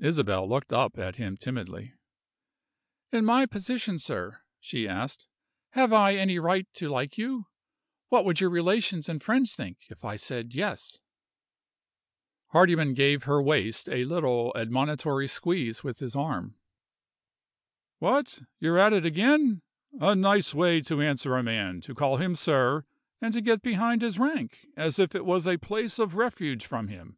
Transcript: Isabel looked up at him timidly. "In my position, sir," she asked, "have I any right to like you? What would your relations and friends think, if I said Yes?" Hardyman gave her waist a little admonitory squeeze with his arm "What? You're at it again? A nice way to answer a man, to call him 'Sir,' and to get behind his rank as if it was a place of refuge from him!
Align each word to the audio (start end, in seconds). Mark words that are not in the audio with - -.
Isabel 0.00 0.46
looked 0.46 0.70
up 0.70 0.98
at 0.98 1.16
him 1.16 1.38
timidly. 1.38 1.94
"In 3.10 3.24
my 3.24 3.46
position, 3.46 3.98
sir," 3.98 4.42
she 4.60 4.86
asked, 4.86 5.26
"have 5.70 5.94
I 5.94 6.14
any 6.14 6.38
right 6.38 6.70
to 6.74 6.90
like 6.90 7.16
you? 7.16 7.46
What 8.10 8.26
would 8.26 8.38
your 8.38 8.50
relations 8.50 9.08
and 9.08 9.22
friends 9.22 9.54
think, 9.54 9.86
if 9.88 10.04
I 10.04 10.16
said 10.16 10.54
Yes?" 10.54 11.00
Hardyman 12.48 12.92
gave 12.92 13.22
her 13.22 13.40
waist 13.40 13.88
a 13.88 14.04
little 14.04 14.52
admonitory 14.54 15.26
squeeze 15.26 15.82
with 15.82 16.00
his 16.00 16.14
arm 16.14 16.56
"What? 17.98 18.40
You're 18.58 18.76
at 18.76 18.92
it 18.92 19.06
again? 19.06 19.62
A 19.98 20.14
nice 20.14 20.52
way 20.52 20.82
to 20.82 21.00
answer 21.00 21.34
a 21.34 21.42
man, 21.42 21.80
to 21.80 21.94
call 21.94 22.18
him 22.18 22.34
'Sir,' 22.34 22.84
and 23.22 23.32
to 23.32 23.40
get 23.40 23.62
behind 23.62 24.02
his 24.02 24.18
rank 24.18 24.66
as 24.76 24.98
if 24.98 25.14
it 25.14 25.24
was 25.24 25.46
a 25.46 25.56
place 25.56 25.98
of 25.98 26.14
refuge 26.14 26.66
from 26.66 26.88
him! 26.88 27.16